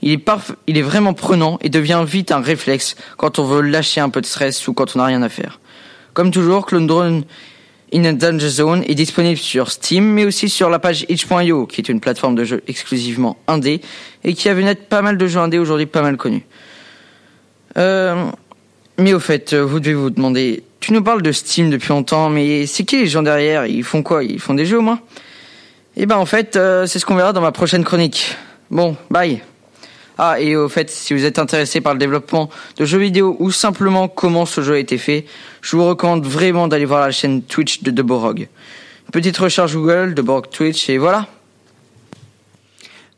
Il 0.02 0.12
est, 0.12 0.82
vraiment 0.82 1.14
prenant 1.14 1.58
et 1.62 1.70
devient 1.70 2.04
vite 2.06 2.30
un 2.30 2.40
réflexe 2.40 2.94
quand 3.16 3.38
on 3.38 3.44
veut 3.44 3.62
lâcher 3.62 4.00
un 4.02 4.10
peu 4.10 4.20
de 4.20 4.26
stress 4.26 4.68
ou 4.68 4.74
quand 4.74 4.96
on 4.96 4.98
n'a 4.98 5.06
rien 5.06 5.22
à 5.22 5.30
faire. 5.30 5.60
Comme 6.12 6.30
toujours, 6.30 6.66
Clone 6.66 6.86
Drone 6.86 7.24
in 7.94 8.04
a 8.04 8.12
Danger 8.12 8.48
Zone 8.48 8.84
est 8.86 8.94
disponible 8.94 9.38
sur 9.38 9.70
Steam, 9.70 10.04
mais 10.04 10.26
aussi 10.26 10.50
sur 10.50 10.68
la 10.68 10.78
page 10.78 11.06
itch.io, 11.08 11.66
qui 11.66 11.80
est 11.80 11.88
une 11.88 12.00
plateforme 12.00 12.34
de 12.34 12.44
jeux 12.44 12.62
exclusivement 12.66 13.38
indé, 13.46 13.80
et 14.24 14.34
qui 14.34 14.48
a 14.48 14.54
vu 14.54 14.64
naître 14.64 14.84
pas 14.84 15.00
mal 15.00 15.16
de 15.16 15.26
jeux 15.26 15.40
indés 15.40 15.58
aujourd'hui 15.58 15.86
pas 15.86 16.02
mal 16.02 16.16
connus. 16.16 16.44
Euh, 17.78 18.26
mais 18.98 19.14
au 19.14 19.20
fait, 19.20 19.54
vous 19.54 19.80
devez 19.80 19.94
vous 19.94 20.10
demander, 20.10 20.64
tu 20.84 20.92
nous 20.92 21.02
parles 21.02 21.22
de 21.22 21.32
Steam 21.32 21.70
depuis 21.70 21.88
longtemps, 21.88 22.28
mais 22.28 22.66
c'est 22.66 22.84
qui 22.84 22.98
les 22.98 23.06
gens 23.06 23.22
derrière? 23.22 23.64
Ils 23.64 23.82
font 23.82 24.02
quoi? 24.02 24.22
Ils 24.22 24.38
font 24.38 24.52
des 24.52 24.66
jeux 24.66 24.76
au 24.76 24.82
moins? 24.82 25.00
Eh 25.96 26.04
ben 26.04 26.18
en 26.18 26.26
fait, 26.26 26.56
euh, 26.56 26.84
c'est 26.84 26.98
ce 26.98 27.06
qu'on 27.06 27.14
verra 27.14 27.32
dans 27.32 27.40
ma 27.40 27.52
prochaine 27.52 27.84
chronique. 27.84 28.36
Bon, 28.70 28.94
bye. 29.10 29.40
Ah, 30.18 30.38
et 30.38 30.56
au 30.56 30.68
fait, 30.68 30.90
si 30.90 31.14
vous 31.14 31.24
êtes 31.24 31.38
intéressé 31.38 31.80
par 31.80 31.94
le 31.94 31.98
développement 31.98 32.50
de 32.76 32.84
jeux 32.84 32.98
vidéo 32.98 33.34
ou 33.38 33.50
simplement 33.50 34.08
comment 34.08 34.44
ce 34.44 34.60
jeu 34.60 34.74
a 34.74 34.78
été 34.78 34.98
fait, 34.98 35.24
je 35.62 35.74
vous 35.74 35.86
recommande 35.86 36.26
vraiment 36.26 36.68
d'aller 36.68 36.84
voir 36.84 37.00
la 37.00 37.12
chaîne 37.12 37.40
Twitch 37.40 37.82
de 37.82 37.90
Deborog. 37.90 38.48
Petite 39.10 39.38
recherche 39.38 39.72
Google, 39.72 40.12
Deborog 40.12 40.50
Twitch, 40.50 40.90
et 40.90 40.98
voilà. 40.98 41.28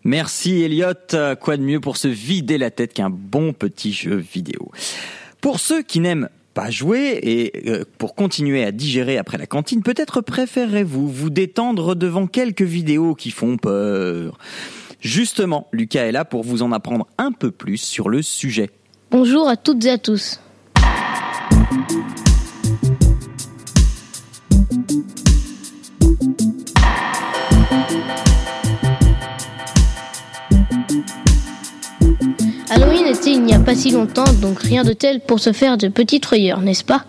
Merci 0.05 0.63
Elliot. 0.63 0.93
Quoi 1.41 1.57
de 1.57 1.63
mieux 1.63 1.81
pour 1.81 1.97
se 1.97 2.07
vider 2.07 2.59
la 2.59 2.71
tête 2.71 2.95
qu'un 2.95 3.11
bon 3.11 3.53
petit 3.53 3.93
jeu 3.93 4.15
vidéo? 4.15 4.71
Pour 5.41 5.59
ceux 5.59 5.83
qui 5.83 5.99
n'aiment 5.99 6.29
pas 6.57 6.71
jouer 6.71 7.21
et 7.23 7.69
euh, 7.69 7.85
pour 7.99 8.15
continuer 8.15 8.65
à 8.65 8.73
digérer 8.73 9.19
après 9.19 9.37
la 9.37 9.47
cantine, 9.47 9.83
peut-être 9.83 10.23
préférez-vous 10.23 11.07
vous 11.07 11.29
détendre 11.29 11.95
devant 11.95 12.27
quelques 12.27 12.63
vidéos 12.63 13.15
qui 13.15 13.31
font 13.31 13.59
peur. 13.59 14.39
Justement, 15.01 15.69
Lucas 15.71 16.07
est 16.07 16.13
là 16.13 16.25
pour 16.25 16.45
vous 16.45 16.63
en 16.63 16.73
apprendre 16.73 17.07
un 17.19 17.31
peu 17.31 17.51
plus 17.51 17.77
sur 17.77 18.09
le 18.09 18.23
sujet. 18.23 18.71
Bonjour 19.11 19.47
à 19.47 19.59
toutes 19.59 19.85
et 19.85 19.91
à 19.91 19.99
tous. 19.99 20.41
Pas 33.67 33.75
si 33.75 33.91
longtemps, 33.91 34.33
donc 34.41 34.61
rien 34.61 34.85
de 34.85 34.93
tel 34.93 35.19
pour 35.19 35.41
se 35.41 35.53
faire 35.53 35.77
de 35.77 35.89
petits 35.89 36.21
troyeurs, 36.21 36.61
n'est-ce 36.61 36.85
pas? 36.85 37.05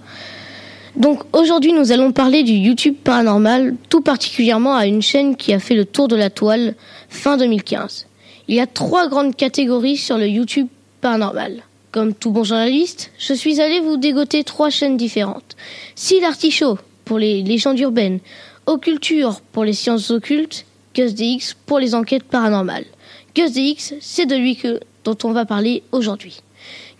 Donc 0.96 1.22
aujourd'hui 1.32 1.72
nous 1.72 1.92
allons 1.92 2.12
parler 2.12 2.42
du 2.42 2.54
YouTube 2.54 2.96
paranormal, 3.04 3.76
tout 3.90 4.02
particulièrement 4.02 4.76
à 4.76 4.88
une 4.88 5.04
chaîne 5.04 5.36
qui 5.36 5.54
a 5.54 5.60
fait 5.60 5.76
le 5.76 5.86
tour 5.86 6.08
de 6.08 6.16
la 6.16 6.32
toile 6.32 6.74
fin 7.10 7.38
2015. 7.38 8.08
Il 8.48 8.56
y 8.56 8.60
a 8.60 8.66
trois 8.66 9.08
grandes 9.08 9.36
catégories 9.36 9.98
sur 9.98 10.18
le 10.18 10.28
YouTube 10.28 10.68
paranormal. 11.00 11.62
Comme 11.92 12.16
tout 12.16 12.32
bon 12.32 12.44
journaliste, 12.44 13.12
je 13.20 13.36
suis 13.36 13.62
allé 13.62 13.80
vous 13.80 13.98
dégoter 13.98 14.44
trois 14.44 14.72
chaînes 14.72 14.98
différentes. 14.98 15.56
Si 15.94 16.20
l'artichaut 16.20 16.80
pour 17.06 17.20
les 17.20 17.44
légendes 17.44 17.80
urbaines, 17.80 18.20
Occulture 18.66 19.42
pour 19.52 19.64
les 19.64 19.74
sciences 19.74 20.10
occultes, 20.10 20.66
GusDX 20.96 21.54
pour 21.68 21.78
les 21.78 21.94
enquêtes 21.94 22.24
paranormales. 22.24 22.88
GusDX, 23.36 23.94
c'est 24.02 24.26
de 24.26 24.36
lui 24.36 24.56
que 24.56 24.80
dont 25.04 25.18
on 25.24 25.34
va 25.34 25.46
parler 25.46 25.84
aujourd'hui. 25.92 26.42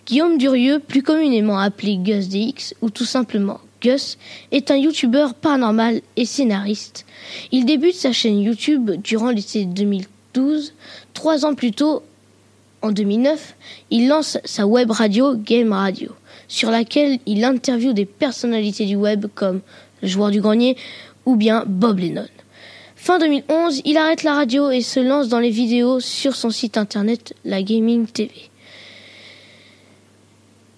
Guillaume 0.08 0.38
Durieux, 0.38 0.78
plus 0.78 1.02
communément 1.02 1.58
appelé 1.58 1.98
Gus 1.98 2.30
DX 2.30 2.74
ou 2.80 2.88
tout 2.88 3.04
simplement 3.04 3.60
Gus, 3.82 4.16
est 4.52 4.70
un 4.70 4.76
youtubeur 4.76 5.34
paranormal 5.34 6.00
et 6.16 6.24
scénariste. 6.24 7.04
Il 7.52 7.66
débute 7.66 7.94
sa 7.94 8.12
chaîne 8.12 8.40
YouTube 8.40 8.90
durant 9.04 9.30
l'été 9.30 9.66
2012. 9.66 10.72
Trois 11.12 11.44
ans 11.44 11.54
plus 11.54 11.72
tôt, 11.72 12.02
en 12.80 12.90
2009, 12.90 13.54
il 13.90 14.08
lance 14.08 14.38
sa 14.46 14.66
web 14.66 14.90
radio 14.90 15.34
Game 15.36 15.74
Radio, 15.74 16.12
sur 16.48 16.70
laquelle 16.70 17.18
il 17.26 17.44
interviewe 17.44 17.92
des 17.92 18.06
personnalités 18.06 18.86
du 18.86 18.96
web 18.96 19.26
comme 19.34 19.60
le 20.00 20.08
joueur 20.08 20.30
du 20.30 20.40
grenier 20.40 20.78
ou 21.26 21.36
bien 21.36 21.64
Bob 21.66 21.98
Lennon. 21.98 22.28
Fin 22.96 23.18
2011, 23.18 23.82
il 23.84 23.98
arrête 23.98 24.22
la 24.22 24.32
radio 24.32 24.70
et 24.70 24.80
se 24.80 25.00
lance 25.00 25.28
dans 25.28 25.38
les 25.38 25.50
vidéos 25.50 26.00
sur 26.00 26.34
son 26.34 26.48
site 26.48 26.78
internet, 26.78 27.34
la 27.44 27.62
Gaming 27.62 28.06
TV, 28.06 28.47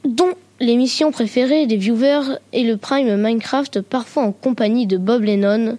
dont 0.04 0.34
l'émission 0.60 1.10
préférée 1.10 1.66
des 1.66 1.76
viewers 1.76 2.38
est 2.52 2.64
le 2.64 2.76
Prime 2.76 3.16
Minecraft, 3.16 3.80
parfois 3.80 4.24
en 4.24 4.32
compagnie 4.32 4.86
de 4.86 4.96
Bob 4.96 5.22
Lennon. 5.22 5.78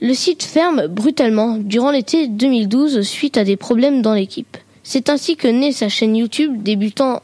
Le 0.00 0.14
site 0.14 0.42
ferme 0.42 0.86
brutalement 0.86 1.56
durant 1.56 1.90
l'été 1.90 2.28
2012 2.28 3.02
suite 3.02 3.36
à 3.36 3.44
des 3.44 3.56
problèmes 3.56 4.02
dans 4.02 4.14
l'équipe. 4.14 4.56
C'est 4.84 5.10
ainsi 5.10 5.36
que 5.36 5.48
naît 5.48 5.72
sa 5.72 5.88
chaîne 5.88 6.16
YouTube, 6.16 6.62
débutant, 6.62 7.22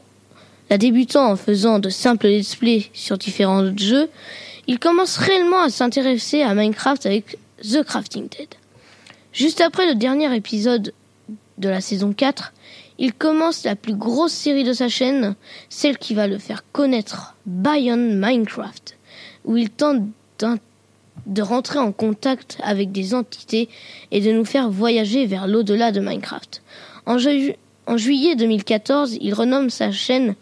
la 0.69 0.77
débutant 0.77 1.31
en 1.31 1.35
faisant 1.35 1.79
de 1.79 1.89
simples 1.89 2.27
let's 2.27 2.57
sur 2.93 3.17
différents 3.17 3.75
jeux. 3.77 4.09
Il 4.67 4.79
commence 4.79 5.17
réellement 5.17 5.61
à 5.61 5.69
s'intéresser 5.69 6.41
à 6.41 6.53
Minecraft 6.53 7.05
avec 7.05 7.37
The 7.61 7.83
Crafting 7.83 8.27
Dead. 8.27 8.49
Juste 9.31 9.61
après 9.61 9.87
le 9.87 9.95
dernier 9.95 10.33
épisode 10.35 10.93
de 11.57 11.69
la 11.69 11.81
saison 11.81 12.13
4, 12.13 12.53
il 12.97 13.13
commence 13.13 13.63
la 13.63 13.75
plus 13.75 13.95
grosse 13.95 14.31
série 14.31 14.63
de 14.63 14.73
sa 14.73 14.87
chaîne, 14.87 15.35
celle 15.69 15.97
qui 15.97 16.13
va 16.13 16.27
le 16.27 16.37
faire 16.37 16.63
connaître, 16.71 17.35
Bion 17.45 17.97
Minecraft, 17.97 18.97
où 19.43 19.57
il 19.57 19.69
tente 19.69 20.03
de 21.25 21.41
rentrer 21.41 21.79
en 21.79 21.91
contact 21.91 22.57
avec 22.63 22.91
des 22.91 23.13
entités 23.13 23.69
et 24.11 24.21
de 24.21 24.31
nous 24.31 24.45
faire 24.45 24.69
voyager 24.69 25.25
vers 25.25 25.47
l'au-delà 25.47 25.91
de 25.91 25.99
Minecraft. 25.99 26.61
En, 27.05 27.17
en, 27.87 27.97
juillet 27.97 28.35
2014, 28.35 29.17
il 29.21 29.33
renomme 29.33 29.69
sa 29.69 29.91
chaîne 29.91 30.35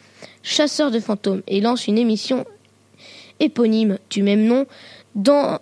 Chasseur 0.45 0.91
de 0.91 1.00
fantômes 1.00 1.41
et 1.48 1.62
lance 1.62 1.88
une 1.88 1.98
émission 1.98 2.45
éponyme 3.39 3.98
du 4.10 4.24
même 4.24 4.43
nom 4.43 4.65
dans 5.15 5.60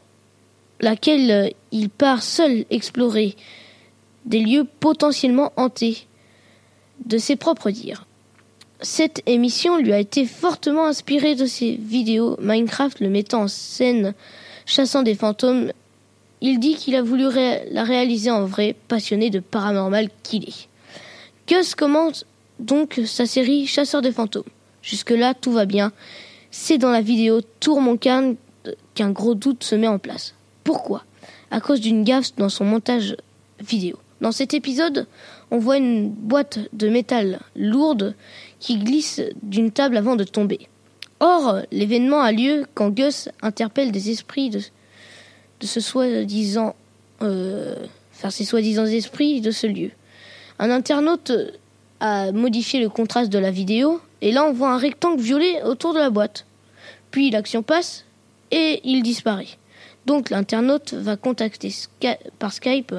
laquelle 0.79 1.53
il 1.71 1.89
part 1.89 2.24
seul 2.24 2.65
explorer 2.71 3.36
des 4.25 4.39
lieux 4.39 4.65
potentiellement 4.79 5.53
hantés 5.55 6.07
de 7.05 7.17
ses 7.17 7.36
propres 7.36 7.72
dires. 7.72 8.05
Cette 8.81 9.22
émission 9.27 9.77
lui 9.77 9.93
a 9.93 10.00
été 10.00 10.25
fortement 10.25 10.88
inspirée 10.88 11.36
de 11.36 11.46
ses 11.46 11.74
vidéos 11.74 12.36
Minecraft 12.41 13.00
le 13.00 13.10
mettant 13.10 13.43
en 13.43 13.48
scène 13.48 14.13
chassant 14.65 15.03
des 15.03 15.15
fantômes. 15.15 15.72
Il 16.41 16.60
dit 16.60 16.75
qu'il 16.75 16.96
a 16.96 17.03
voulu 17.03 17.25
la 17.72 17.84
réaliser 17.84 18.31
en 18.31 18.46
vrai, 18.46 18.75
passionné 18.88 19.29
de 19.29 19.39
paranormal 19.39 20.10
qu'il 20.24 20.46
est. 20.46 20.67
Gus 21.48 21.75
commence 21.75 22.25
donc 22.60 23.01
sa 23.05 23.25
série 23.25 23.67
Chasseur 23.67 24.01
de 24.01 24.10
fantômes. 24.10 24.43
Jusque-là, 24.81 25.34
tout 25.34 25.51
va 25.51 25.65
bien. 25.65 25.91
C'est 26.50 26.77
dans 26.77 26.89
la 26.89 27.01
vidéo 27.01 27.41
Tour 27.60 27.81
mon 27.81 27.98
qu'un 27.98 28.36
gros 28.98 29.36
doute 29.36 29.63
se 29.63 29.75
met 29.75 29.88
en 29.88 30.00
place. 30.00 30.34
Pourquoi? 30.63 31.03
À 31.51 31.60
cause 31.60 31.81
d'une 31.81 32.03
gaffe 32.03 32.36
dans 32.38 32.50
son 32.50 32.65
montage 32.65 33.15
vidéo. 33.60 33.98
Dans 34.22 34.31
cet 34.31 34.53
épisode, 34.53 35.08
on 35.51 35.58
voit 35.58 35.77
une 35.77 36.10
boîte 36.10 36.60
de 36.74 36.88
métal 36.88 37.39
lourde 37.55 38.15
qui 38.60 38.77
glisse 38.77 39.22
d'une 39.43 39.72
table 39.72 39.98
avant 39.98 40.15
de 40.15 40.24
tomber. 40.24 40.70
Or, 41.20 41.60
l'événement 41.72 42.22
a 42.22 42.31
lieu 42.31 42.65
quand 42.74 42.89
Gus 42.89 43.29
interpelle 43.41 43.91
des 43.91 44.10
esprits 44.10 44.50
de, 44.50 44.62
ce 45.62 45.79
soi-disant, 45.79 46.75
euh, 47.22 47.75
enfin 48.13 48.31
ces 48.31 48.46
soi-disant 48.46 48.86
esprits 48.86 49.41
de 49.41 49.51
ce 49.51 49.67
lieu. 49.67 49.91
Un 50.58 50.72
internaute 50.72 51.31
a 52.00 52.31
modifié 52.31 52.79
le 52.79 52.89
contraste 52.89 53.31
de 53.31 53.38
la 53.38 53.51
vidéo 53.51 54.01
et 54.22 54.31
là 54.31 54.46
on 54.46 54.53
voit 54.53 54.72
un 54.72 54.77
rectangle 54.77 55.22
violet 55.22 55.62
autour 55.63 55.93
de 55.93 56.00
la 56.00 56.10
boîte. 56.10 56.46
Puis 57.12 57.29
l'action 57.29 57.62
passe 57.62 58.05
et 58.51 58.81
il 58.84 59.03
disparaît. 59.03 59.58
Donc 60.05 60.29
l'internaute 60.29 60.93
va 60.93 61.17
contacter 61.17 61.74
par 62.39 62.53
Skype 62.53 62.96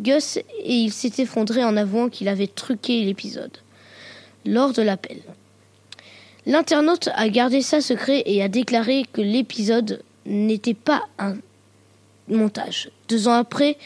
Gus 0.00 0.36
et 0.36 0.44
il 0.74 0.92
s'est 0.92 1.12
effondré 1.18 1.64
en 1.64 1.76
avouant 1.76 2.08
qu'il 2.08 2.28
avait 2.28 2.46
truqué 2.46 3.04
l'épisode 3.04 3.56
lors 4.44 4.72
de 4.72 4.82
l'appel. 4.82 5.20
L'internaute 6.46 7.10
a 7.14 7.28
gardé 7.28 7.60
ça 7.60 7.80
secret 7.80 8.22
et 8.26 8.42
a 8.42 8.48
déclaré 8.48 9.04
que 9.12 9.20
l'épisode 9.20 10.02
n'était 10.24 10.74
pas 10.74 11.06
un 11.18 11.36
montage. 12.28 12.90
Deux 13.08 13.28
ans 13.28 13.34
après, 13.34 13.76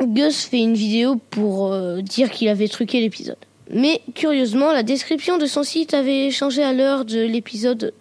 Gus 0.00 0.44
fait 0.44 0.60
une 0.60 0.74
vidéo 0.74 1.16
pour 1.30 1.72
euh, 1.72 2.00
dire 2.00 2.30
qu'il 2.30 2.48
avait 2.48 2.68
truqué 2.68 3.00
l'épisode. 3.00 3.36
Mais 3.70 4.00
curieusement, 4.14 4.72
la 4.72 4.82
description 4.82 5.38
de 5.38 5.46
son 5.46 5.62
site 5.62 5.94
avait 5.94 6.30
changé 6.30 6.62
à 6.62 6.72
l'heure 6.72 7.04
de 7.04 7.20
l'épisode, 7.20 7.92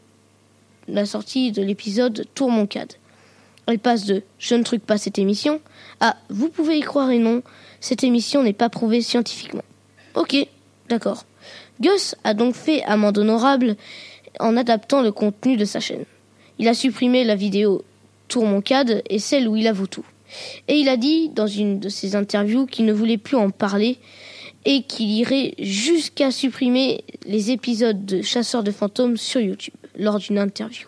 la 0.88 1.06
sortie 1.06 1.52
de 1.52 1.62
l'épisode 1.62 2.26
Tour 2.36 2.50
Moncade. 2.52 2.94
Elle 3.68 3.80
passe 3.80 4.06
de 4.06 4.24
Je 4.40 4.56
ne 4.56 4.64
truque 4.64 4.84
pas 4.84 4.98
cette 4.98 5.20
émission 5.20 5.60
à 6.00 6.18
Vous 6.30 6.50
pouvez 6.50 6.78
y 6.78 6.82
croire 6.82 7.12
et 7.12 7.20
non, 7.20 7.42
cette 7.80 8.04
émission 8.04 8.44
n'est 8.44 8.54
pas 8.54 8.70
prouvée 8.70 9.02
scientifiquement. 9.02 9.64
Ok, 10.14 10.36
d'accord. 10.90 11.26
Gus 11.82 12.16
a 12.24 12.34
donc 12.34 12.56
fait 12.56 12.84
amende 12.84 13.18
honorable 13.18 13.76
en 14.40 14.56
adaptant 14.58 15.02
le 15.02 15.12
contenu 15.12 15.58
de 15.58 15.66
sa 15.66 15.80
chaîne. 15.80 16.06
Il 16.60 16.68
a 16.68 16.74
supprimé 16.74 17.24
la 17.24 17.36
vidéo 17.36 17.84
Tour 18.28 18.46
Moncade 18.46 19.02
et 19.10 19.20
celle 19.20 19.48
où 19.48 19.56
il 19.56 19.68
avoue 19.68 19.88
tout. 19.88 20.06
Et 20.68 20.78
il 20.78 20.90
a 20.90 20.98
dit 20.98 21.30
dans 21.30 21.48
une 21.48 21.80
de 21.80 21.90
ses 21.90 22.16
interviews 22.16 22.66
qu'il 22.66 22.86
ne 22.86 22.94
voulait 22.94 23.18
plus 23.18 23.38
en 23.38 23.50
parler 23.50 23.98
et 24.66 24.84
qu'il 24.84 25.12
irait 25.12 25.54
jusqu'à 25.60 26.32
supprimer 26.32 27.04
les 27.26 27.52
épisodes 27.52 28.06
de 28.06 28.22
Chasseurs 28.22 28.64
de 28.64 28.72
fantômes 28.72 29.18
sur 29.18 29.42
YouTube 29.42 29.76
lors 29.98 30.18
d'une 30.18 30.40
interview. 30.40 30.88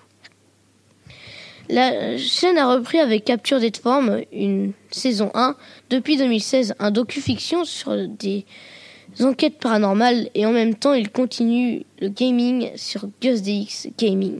La 1.69 2.17
chaîne 2.17 2.57
a 2.57 2.74
repris 2.74 3.00
avec 3.00 3.25
Capture 3.25 3.59
des 3.59 3.71
formes 3.71 4.21
une 4.31 4.71
saison 4.89 5.31
1 5.33 5.55
depuis 5.89 6.15
2016, 6.15 6.75
un 6.79 6.91
docu-fiction 6.91 7.65
sur 7.65 8.07
des 8.07 8.45
enquêtes 9.19 9.59
paranormales 9.59 10.29
et 10.33 10.45
en 10.45 10.53
même 10.53 10.75
temps 10.75 10.93
il 10.93 11.09
continue 11.09 11.83
le 12.00 12.07
gaming 12.07 12.71
sur 12.77 13.09
GusDX 13.21 13.89
Gaming. 13.97 14.39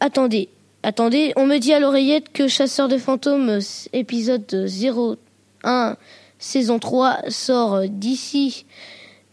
Attendez, 0.00 0.48
attendez, 0.82 1.32
on 1.36 1.46
me 1.46 1.58
dit 1.58 1.72
à 1.72 1.78
l'oreillette 1.78 2.32
que 2.32 2.48
Chasseur 2.48 2.88
de 2.88 2.98
fantômes 2.98 3.60
épisode 3.92 4.44
01 5.64 5.96
saison 6.38 6.78
3 6.80 7.18
sort 7.28 7.82
d'ici 7.88 8.66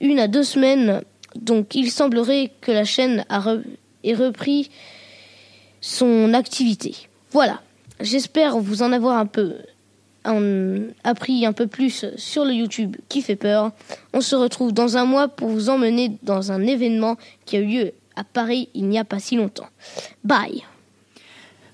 une 0.02 0.20
à 0.20 0.28
deux 0.28 0.44
semaines, 0.44 1.02
donc 1.36 1.74
il 1.74 1.90
semblerait 1.90 2.52
que 2.62 2.72
la 2.72 2.86
chaîne 2.86 3.26
ait 4.04 4.14
repris 4.14 4.70
son 5.84 6.34
activité. 6.34 6.96
Voilà, 7.32 7.62
j'espère 8.00 8.58
vous 8.58 8.82
en 8.82 8.94
avoir 8.94 9.18
un 9.18 9.26
peu 9.26 9.58
appris 11.04 11.46
un 11.46 11.52
peu 11.52 11.68
plus 11.68 12.06
sur 12.16 12.46
le 12.46 12.54
YouTube 12.54 12.96
qui 13.10 13.22
fait 13.22 13.36
peur. 13.36 13.74
On 14.14 14.22
se 14.22 14.38
retrouve 14.38 14.72
dans 14.72 14.96
un 14.96 15.04
mois 15.04 15.28
pour 15.28 15.50
vous 15.50 15.68
emmener 15.68 16.14
dans 16.24 16.54
un 16.54 16.66
événement 16.66 17.18
qui 17.46 17.58
a 17.58 17.60
eu 17.60 17.66
lieu 17.66 17.92
à 18.16 18.24
Paris 18.24 18.70
il 18.74 18.88
n'y 18.88 18.98
a 18.98 19.04
pas 19.04 19.20
si 19.20 19.36
longtemps. 19.36 19.68
Bye 20.24 20.64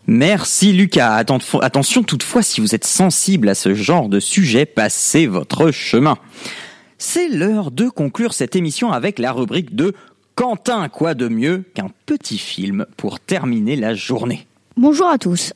Merci 0.08 0.74
Lucas. 0.74 1.24
Attention 1.62 2.02
toutefois, 2.02 2.42
si 2.42 2.62
vous 2.62 2.74
êtes 2.74 2.88
sensible 2.88 3.48
à 3.48 3.54
ce 3.54 3.76
genre 3.76 4.10
de 4.10 4.20
sujet, 4.20 4.66
passez 4.66 5.28
votre 5.28 5.70
chemin. 5.70 6.18
C'est 6.98 7.30
l'heure 7.30 7.70
de 7.70 7.88
conclure 7.88 8.34
cette 8.34 8.56
émission 8.56 8.92
avec 8.92 9.20
la 9.20 9.32
rubrique 9.32 9.76
de 9.76 9.94
Quentin, 10.40 10.88
quoi 10.88 11.16
de 11.16 11.28
mieux 11.28 11.66
qu'un 11.74 11.90
petit 12.06 12.38
film 12.38 12.86
pour 12.96 13.20
terminer 13.20 13.76
la 13.76 13.94
journée 13.94 14.48
Bonjour 14.78 15.08
à 15.08 15.18
tous. 15.18 15.52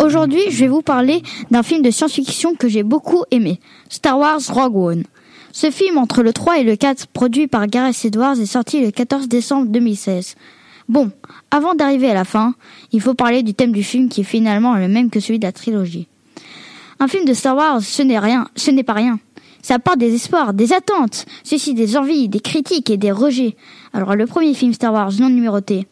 Aujourd'hui, 0.00 0.42
je 0.50 0.60
vais 0.60 0.68
vous 0.68 0.80
parler 0.80 1.22
d'un 1.50 1.64
film 1.64 1.82
de 1.82 1.90
science-fiction 1.90 2.54
que 2.54 2.68
j'ai 2.68 2.84
beaucoup 2.84 3.24
aimé, 3.32 3.58
Star 3.88 4.16
Wars 4.16 4.38
Rogue 4.48 4.76
One. 4.76 5.02
Ce 5.50 5.72
film 5.72 5.98
entre 5.98 6.22
le 6.22 6.32
3 6.32 6.60
et 6.60 6.62
le 6.62 6.76
4, 6.76 7.08
produit 7.08 7.48
par 7.48 7.66
Gareth 7.66 8.04
Edwards, 8.04 8.38
est 8.38 8.46
sorti 8.46 8.80
le 8.80 8.92
14 8.92 9.26
décembre 9.26 9.72
2016. 9.72 10.36
Bon, 10.88 11.10
avant 11.50 11.74
d'arriver 11.74 12.10
à 12.10 12.14
la 12.14 12.24
fin, 12.24 12.54
il 12.92 13.00
faut 13.00 13.14
parler 13.14 13.42
du 13.42 13.54
thème 13.54 13.72
du 13.72 13.82
film 13.82 14.08
qui 14.08 14.20
est 14.20 14.24
finalement 14.24 14.76
le 14.76 14.86
même 14.86 15.10
que 15.10 15.18
celui 15.18 15.40
de 15.40 15.46
la 15.46 15.52
trilogie. 15.52 16.06
Un 17.02 17.08
film 17.08 17.24
de 17.24 17.34
Star 17.34 17.56
Wars, 17.56 17.82
ce 17.82 18.00
n'est 18.00 18.20
rien, 18.20 18.46
ce 18.54 18.70
n'est 18.70 18.84
pas 18.84 18.92
rien. 18.92 19.18
Ça 19.60 19.74
apporte 19.74 19.98
des 19.98 20.14
espoirs, 20.14 20.54
des 20.54 20.72
attentes, 20.72 21.26
ceci 21.42 21.74
des 21.74 21.96
envies, 21.96 22.28
des 22.28 22.38
critiques 22.38 22.90
et 22.90 22.96
des 22.96 23.10
rejets. 23.10 23.56
Alors 23.92 24.14
le 24.14 24.24
premier 24.24 24.54
film 24.54 24.72
Star 24.72 24.92
Wars 24.92 25.10
non 25.18 25.28
numéroté, 25.28 25.88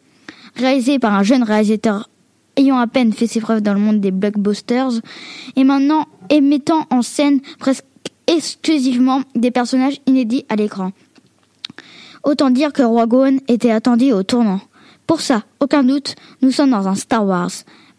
réalisé 0.55 0.99
par 0.99 1.13
un 1.13 1.23
jeune 1.23 1.43
réalisateur 1.43 2.09
ayant 2.55 2.77
à 2.77 2.87
peine 2.87 3.11
fait 3.11 3.27
ses 3.27 3.41
preuves 3.41 3.59
dans 3.59 3.73
le 3.73 3.81
monde 3.81 3.99
des 3.99 4.11
blockbusters, 4.11 5.01
et 5.57 5.65
maintenant 5.65 6.05
et 6.29 6.39
mettant 6.39 6.87
en 6.91 7.01
scène 7.01 7.41
presque 7.59 7.83
exclusivement 8.27 9.23
des 9.35 9.51
personnages 9.51 9.99
inédits 10.07 10.45
à 10.47 10.55
l'écran. 10.55 10.93
Autant 12.23 12.51
dire 12.51 12.71
que 12.71 12.83
Rogue 12.83 13.13
One 13.13 13.39
était 13.49 13.71
attendu 13.71 14.13
au 14.13 14.23
tournant. 14.23 14.61
Pour 15.07 15.19
ça, 15.19 15.43
aucun 15.59 15.83
doute, 15.83 16.15
nous 16.41 16.51
sommes 16.51 16.71
dans 16.71 16.87
un 16.87 16.95
Star 16.95 17.25
Wars, 17.25 17.51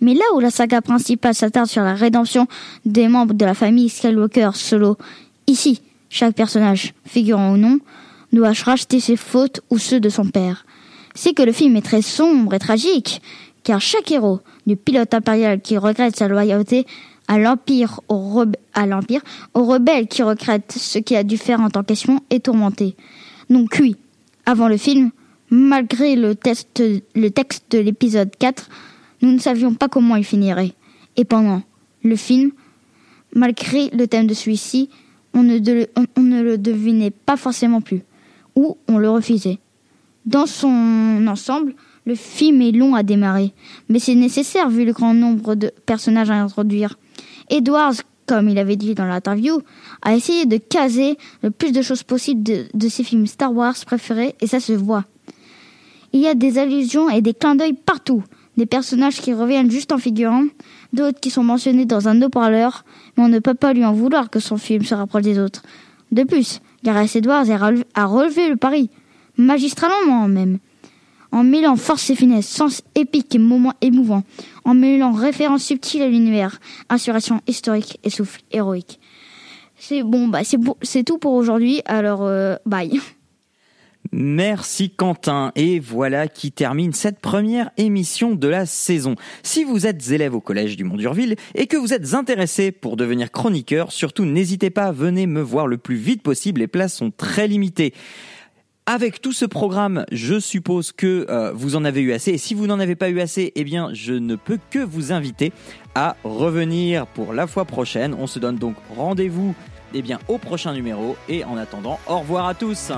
mais 0.02 0.14
là 0.14 0.24
où 0.34 0.40
la 0.40 0.50
saga 0.50 0.82
principale 0.82 1.34
s'attarde 1.34 1.68
sur 1.68 1.82
la 1.82 1.94
rédemption 1.94 2.48
des 2.84 3.06
membres 3.06 3.34
de 3.34 3.44
la 3.44 3.54
famille 3.54 3.88
Skywalker 3.88 4.50
solo, 4.54 4.98
ici, 5.46 5.80
chaque 6.10 6.34
personnage, 6.34 6.92
figurant 7.06 7.52
ou 7.52 7.56
non, 7.56 7.78
doit 8.32 8.52
racheter 8.64 8.98
ses 8.98 9.16
fautes 9.16 9.60
ou 9.70 9.78
ceux 9.78 10.00
de 10.00 10.08
son 10.08 10.26
père. 10.26 10.66
c'est 11.14 11.34
que 11.34 11.42
le 11.42 11.52
film 11.52 11.76
est 11.76 11.82
très 11.82 12.02
sombre 12.02 12.54
et 12.54 12.58
tragique, 12.58 13.22
car 13.62 13.80
chaque 13.80 14.10
héros, 14.10 14.40
du 14.66 14.76
pilote 14.76 15.14
impérial 15.14 15.60
qui 15.60 15.78
regrette 15.78 16.16
sa 16.16 16.26
loyauté 16.26 16.84
à 17.28 17.38
l'Empire, 17.38 18.00
au, 18.08 18.44
à 18.74 18.86
l'Empire, 18.86 19.20
au 19.54 19.64
rebelle 19.64 20.08
qui 20.08 20.22
regrette 20.22 20.72
ce 20.72 20.98
qu'il 20.98 21.16
a 21.16 21.22
dû 21.22 21.38
faire 21.38 21.60
en 21.60 21.70
tant 21.70 21.84
qu'espion, 21.84 22.20
est 22.30 22.46
tourmenté. 22.46 22.96
Donc 23.50 23.76
oui, 23.78 23.96
avant 24.46 24.66
le 24.66 24.78
film, 24.78 25.10
malgré 25.50 26.16
le, 26.16 26.34
le 27.14 27.28
texte 27.30 27.64
de 27.70 27.78
l'épisode 27.78 28.30
4, 28.36 28.68
nous 29.22 29.32
ne 29.32 29.38
savions 29.38 29.74
pas 29.74 29.88
comment 29.88 30.16
il 30.16 30.24
finirait. 30.24 30.74
Et 31.16 31.24
pendant 31.24 31.62
le 32.02 32.16
film, 32.16 32.50
malgré 33.34 33.88
le 33.90 34.06
thème 34.06 34.26
de 34.26 34.34
celui-ci, 34.34 34.90
on 35.34 35.42
ne, 35.42 36.42
le 36.42 36.58
devinait 36.58 37.10
pas 37.10 37.36
forcément 37.36 37.80
plus, 37.80 38.02
ou 38.54 38.76
on 38.88 38.98
le 38.98 39.08
refusait. 39.08 39.58
Dans 40.26 40.46
son 40.46 41.26
ensemble, 41.26 41.74
le 42.04 42.14
film 42.14 42.60
est 42.62 42.72
long 42.72 42.94
à 42.94 43.02
démarrer, 43.02 43.52
mais 43.88 43.98
c'est 43.98 44.14
nécessaire 44.14 44.68
vu 44.68 44.84
le 44.84 44.92
grand 44.92 45.14
nombre 45.14 45.54
de 45.54 45.70
personnages 45.86 46.30
à 46.30 46.34
introduire. 46.34 46.98
Edwards, 47.48 47.94
comme 48.26 48.48
il 48.48 48.58
avait 48.58 48.76
dit 48.76 48.94
dans 48.94 49.06
l'interview, 49.06 49.60
a 50.02 50.14
essayé 50.14 50.46
de 50.46 50.56
caser 50.56 51.16
le 51.42 51.50
plus 51.50 51.72
de 51.72 51.82
choses 51.82 52.02
possibles 52.02 52.42
de, 52.42 52.88
ses 52.88 53.04
films 53.04 53.26
Star 53.26 53.52
Wars 53.52 53.74
préférés, 53.86 54.34
et 54.40 54.46
ça 54.46 54.60
se 54.60 54.72
voit. 54.72 55.04
Il 56.12 56.20
y 56.20 56.28
a 56.28 56.34
des 56.34 56.58
allusions 56.58 57.08
et 57.08 57.22
des 57.22 57.34
clins 57.34 57.54
d'œil 57.56 57.72
partout, 57.72 58.22
des 58.56 58.66
personnages 58.66 59.20
qui 59.20 59.32
reviennent 59.32 59.70
juste 59.70 59.92
en 59.92 59.98
figurant, 59.98 60.44
d'autres 60.92 61.20
qui 61.20 61.30
sont 61.30 61.42
mentionnés 61.42 61.86
dans 61.86 62.08
un 62.08 62.20
haut-parleur, 62.22 62.84
mais 63.16 63.24
on 63.24 63.28
ne 63.28 63.38
peut 63.38 63.54
pas 63.54 63.72
lui 63.72 63.84
en 63.84 63.92
vouloir 63.92 64.30
que 64.30 64.40
son 64.40 64.56
film 64.56 64.84
se 64.84 64.94
rapproche 64.94 65.22
des 65.22 65.38
autres. 65.38 65.62
De 66.10 66.24
plus, 66.24 66.60
Gareth 66.84 67.16
Edwards 67.16 67.50
a 67.94 68.06
relevé 68.06 68.48
le 68.48 68.56
pari, 68.56 68.90
magistralement 69.36 70.28
même, 70.28 70.58
en 71.32 71.44
mêlant 71.44 71.76
force 71.76 72.10
et 72.10 72.14
finesse, 72.14 72.46
sens 72.46 72.82
épique 72.94 73.34
et 73.34 73.38
moments 73.38 73.74
émouvants, 73.80 74.24
en 74.64 74.74
mêlant 74.74 75.12
références 75.12 75.64
subtiles 75.64 76.02
à 76.02 76.08
l'univers, 76.08 76.60
inspiration 76.90 77.40
historique 77.46 77.98
et 78.04 78.10
souffle 78.10 78.42
héroïque. 78.50 79.00
C'est 79.76 80.02
bon, 80.02 80.28
bah 80.28 80.42
c'est 80.82 81.02
tout 81.02 81.18
pour 81.18 81.32
aujourd'hui. 81.32 81.80
Alors 81.86 82.22
euh, 82.22 82.56
bye. 82.66 83.00
Merci 84.12 84.90
Quentin. 84.90 85.52
Et 85.56 85.80
voilà 85.80 86.28
qui 86.28 86.52
termine 86.52 86.92
cette 86.92 87.18
première 87.18 87.70
émission 87.78 88.34
de 88.34 88.46
la 88.46 88.66
saison. 88.66 89.14
Si 89.42 89.64
vous 89.64 89.86
êtes 89.86 90.10
élève 90.10 90.34
au 90.34 90.40
collège 90.40 90.76
du 90.76 90.84
Mont-Durville 90.84 91.36
et 91.54 91.66
que 91.66 91.78
vous 91.78 91.94
êtes 91.94 92.12
intéressé 92.12 92.72
pour 92.72 92.98
devenir 92.98 93.30
chroniqueur, 93.30 93.90
surtout 93.90 94.26
n'hésitez 94.26 94.68
pas, 94.68 94.92
venez 94.92 95.26
me 95.26 95.40
voir 95.40 95.66
le 95.66 95.78
plus 95.78 95.96
vite 95.96 96.22
possible. 96.22 96.60
Les 96.60 96.68
places 96.68 96.94
sont 96.94 97.10
très 97.10 97.48
limitées. 97.48 97.94
Avec 98.84 99.22
tout 99.22 99.32
ce 99.32 99.46
programme, 99.46 100.04
je 100.10 100.40
suppose 100.40 100.92
que 100.92 101.24
euh, 101.30 101.52
vous 101.54 101.76
en 101.76 101.84
avez 101.84 102.00
eu 102.00 102.12
assez. 102.12 102.32
Et 102.32 102.38
si 102.38 102.54
vous 102.54 102.66
n'en 102.66 102.80
avez 102.80 102.96
pas 102.96 103.08
eu 103.08 103.20
assez, 103.20 103.52
eh 103.54 103.64
bien, 103.64 103.90
je 103.94 104.12
ne 104.12 104.34
peux 104.34 104.58
que 104.70 104.80
vous 104.80 105.12
inviter 105.12 105.52
à 105.94 106.16
revenir 106.24 107.06
pour 107.06 107.32
la 107.32 107.46
fois 107.46 107.64
prochaine. 107.64 108.12
On 108.18 108.26
se 108.26 108.40
donne 108.40 108.56
donc 108.56 108.74
rendez-vous 108.94 109.54
eh 109.94 110.02
bien, 110.02 110.18
au 110.28 110.36
prochain 110.38 110.72
numéro. 110.72 111.16
Et 111.28 111.44
en 111.44 111.56
attendant, 111.56 111.98
au 112.08 112.18
revoir 112.18 112.46
à 112.46 112.54
tous. 112.54 112.90